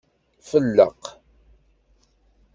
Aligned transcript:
Felleq. 0.49 1.03